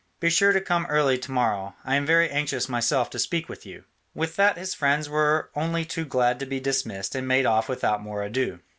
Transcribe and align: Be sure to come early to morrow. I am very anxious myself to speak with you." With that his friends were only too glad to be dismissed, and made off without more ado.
Be 0.19 0.31
sure 0.31 0.51
to 0.51 0.59
come 0.59 0.87
early 0.87 1.19
to 1.19 1.31
morrow. 1.31 1.75
I 1.85 1.95
am 1.95 2.07
very 2.07 2.27
anxious 2.27 2.67
myself 2.67 3.11
to 3.11 3.19
speak 3.19 3.47
with 3.47 3.67
you." 3.67 3.83
With 4.15 4.35
that 4.35 4.57
his 4.57 4.73
friends 4.73 5.07
were 5.07 5.51
only 5.55 5.85
too 5.85 6.05
glad 6.05 6.39
to 6.39 6.47
be 6.47 6.59
dismissed, 6.59 7.13
and 7.13 7.27
made 7.27 7.45
off 7.45 7.69
without 7.69 8.01
more 8.01 8.23
ado. 8.23 8.61